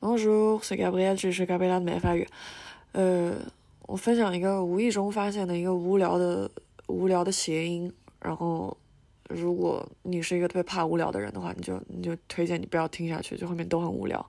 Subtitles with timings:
[0.00, 2.24] Bonjour, c'est Gabriel，这里是 Gabriel 的美法语。
[2.92, 3.34] 呃，
[3.82, 6.48] 我分享一个无意中发现的一个无聊的
[6.86, 8.76] 无聊的谐音，然后
[9.28, 14.24] 如果你是一个特别怕无聊的人的话，你就你就推荐你不要听下去，就后面都很无聊。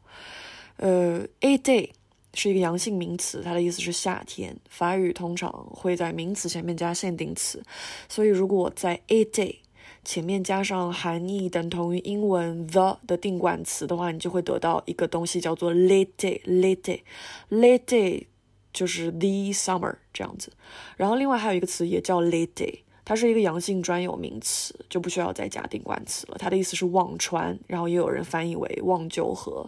[0.78, 1.92] 呃，a day
[2.34, 4.58] 是一个阳性名词，它的意思是夏天。
[4.68, 7.64] 法语通常会在名词前面加限定词，
[8.08, 9.58] 所以如果在 a day
[10.04, 18.26] 前面加上含义等同于英文 the 的定冠词的话，你就会得到一个东西叫做 late day，late day，late day
[18.74, 20.52] 就是 the summer 这样子。
[20.98, 22.80] 然后另外还有一个词也叫 late day。
[23.10, 26.38] 它是一个阳性专有名词，就不需要再加定冠词了。
[26.38, 29.68] 它的意思是忘川，然后也有人翻译为忘旧河，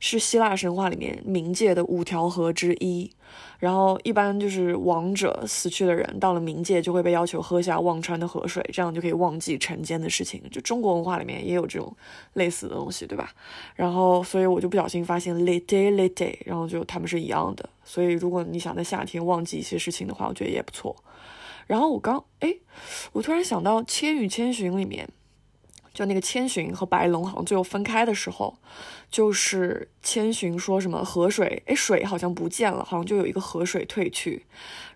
[0.00, 3.10] 是希腊神话里面冥界的五条河之一。
[3.58, 10.42] 然后一般就是亡者死去的人到了冥界就会被要求喝下忘川的河水，这样就可以忘记尘间的事情。
[10.50, 11.94] 就中国文化里面也有这种
[12.32, 13.30] 类似的东西，对吧？
[13.74, 17.68] 然后所以我就不小心发现 late late 然后就他们是一样的。
[17.84, 20.96] 所以如果你想在夏天忘记一些事情的话，我觉得也不错。
[21.68, 22.56] 然后我刚哎，
[23.12, 25.08] 我突然想到《千与千寻》里面，
[25.94, 28.58] 就那个千寻和白龙好像最后分开的时候，
[29.10, 34.44] 就是千寻说什么河水哎水好像不见了，好像就有一个河水退去，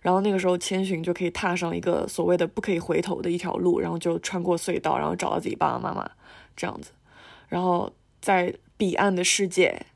[0.01, 6.11] 然后那个时候千寻就可以踏上一个所谓的不可以回头的一条路，然后就穿过隧道，然后找到自己爸爸妈妈
[6.57, 6.91] 这样子，
[7.49, 9.87] 然后在彼岸的世界。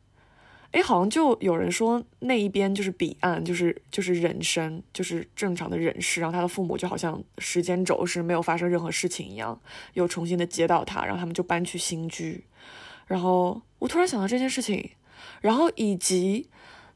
[0.77, 6.21] 哎，好像就有人说那一边就是彼岸，就是就是人生，就是正常的人世。
[6.21, 9.59] 然后他的父母就好像时间轴是没有发生任何事情一样，
[9.95, 12.45] 又重新的接到他，然后他们就搬去新居。
[13.07, 14.91] 然后我突然想到这件事情，
[15.41, 16.51] 然后以及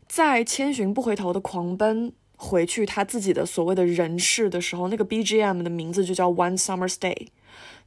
[0.07, 7.29] 在千寻不回头的狂奔回去他自己的所谓的人世的时候，那个 BGM 的名字就叫 One Summer's Day，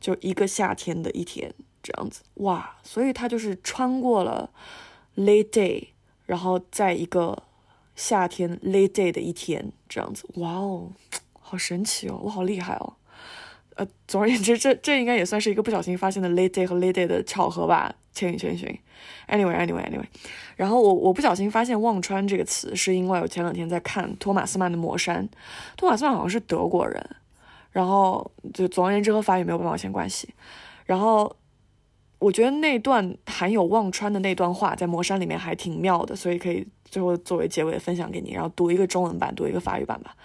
[0.02, 2.23] 就一个夏天的一天这样子。
[2.38, 4.50] 哇，所以他就是穿过了。
[5.16, 5.89] Late day，
[6.25, 7.44] 然后在一个
[7.95, 10.92] 夏天 late day 的一天，这样子，哇哦，
[11.39, 12.94] 好神奇哦，我好厉害哦。
[13.75, 17.94] 呃，总而言之，这这应该也算是一个不小心发现的 late day 和 late day 的巧合吧。
[18.12, 18.68] 千与千寻
[19.28, 20.06] ，anyway，anyway，anyway。
[20.56, 25.28] 然后我我不小心发现忘川这个词，是因为我前两天在看托马斯曼的《魔山》，
[25.78, 27.07] 托马斯曼好像是德国人，
[27.72, 30.34] 然后就总而言之和法语没有半毛钱关系，
[30.85, 31.35] 然后。
[32.23, 40.16] 我觉得那段含有忘川的那段话在魔山里面还挺妙的，所以可以最后作为结尾分享给你，然后读一个中文版，读一个法语版吧。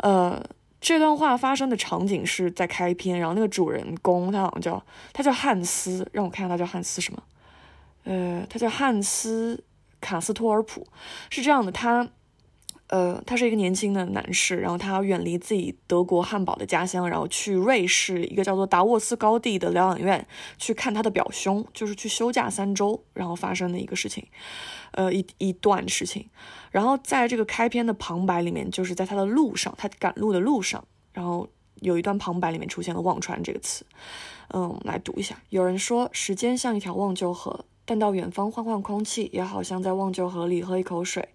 [0.00, 0.44] 呃，
[0.80, 4.84] 这段话发生的场景是在开篇，然后那个主人公他好像叫
[5.14, 7.22] 他叫汉斯，让我看看他叫汉斯什么？
[8.04, 9.64] 呃，他叫汉斯
[10.00, 10.86] 卡斯托尔普，
[11.30, 12.06] 是这样的，他。
[12.88, 20.24] 呃，他是一个年轻的男士，然后他远离自己德国汉堡的家乡，然后去瑞士一个叫做达沃斯高地的疗养院
[20.56, 24.24] 去看他的表兄，就是去休假三周，然后发生的一个事情，
[24.92, 26.28] 呃，一一段事情。
[26.70, 31.48] 然后在这个开篇的旁白里面，就是在他的路上，他赶路的路上，然后
[31.80, 33.84] 有一段旁白里面出现了“忘川”这个词，
[34.54, 35.36] 嗯，来读一下。
[35.48, 37.64] 有人说，时间像一条忘旧河。
[37.86, 41.30] 但到远方换换空气，也好像在忘旧河里喝一口水。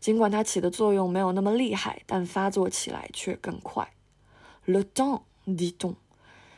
[0.00, 3.92] 尽管它起的作用没有那么厉害，但发作起来却更快。
[4.64, 5.96] Le temps, dit-on,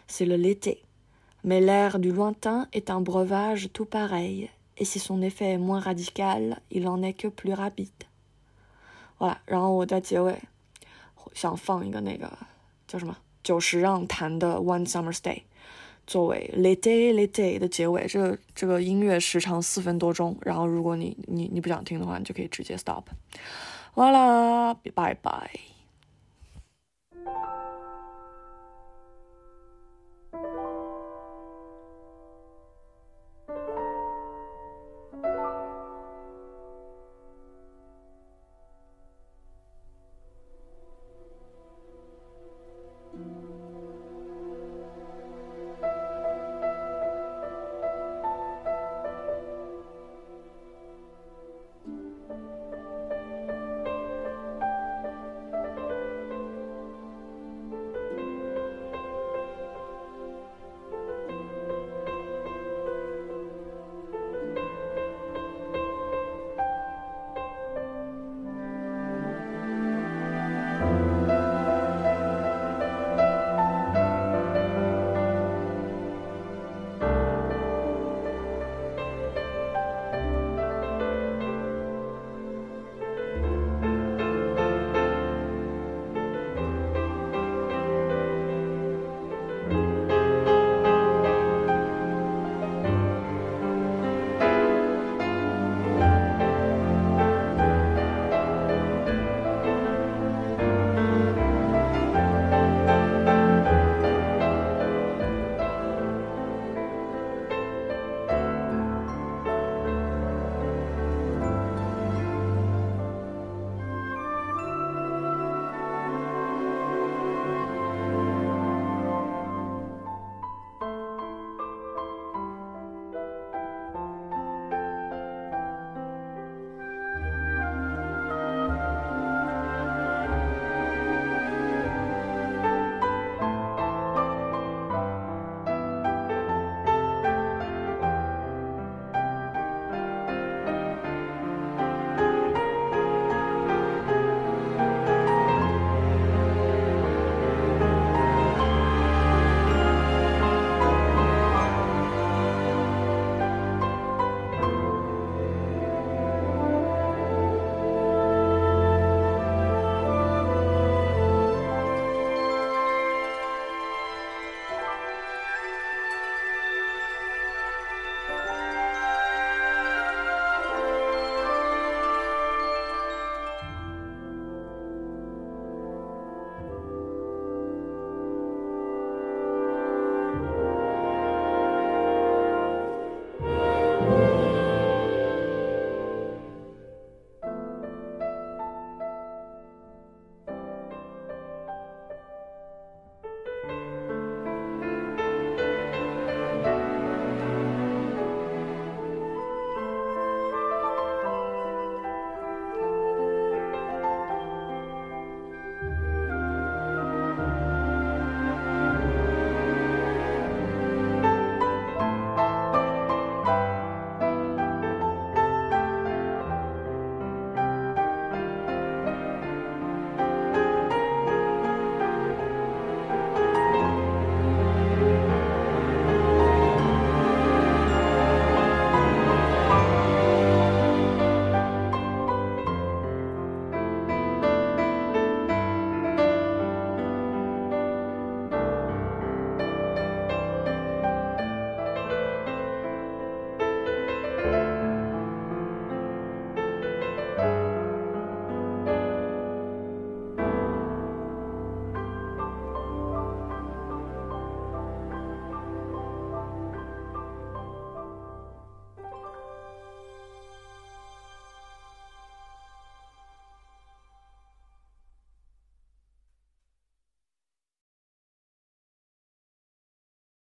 [0.06, 0.82] c'est le l'été,
[1.42, 5.80] mais l'air du lointain est un breuvage tout pareil, et si son effet est moins
[5.80, 7.88] radical, il en est que plus rapide.
[9.18, 10.38] 哇然后我在结尾
[11.32, 12.30] 想放一个那个
[12.86, 15.36] 叫什么久石让弹的《One Summer's Day》。
[16.10, 20.36] 作为 l a t e l a t e 的结尾，这个这个音乐时长四分多钟。
[20.42, 23.04] 然后，如果你你你不想听的话，你就可以直接 stop。
[23.94, 25.48] 完了，拜拜。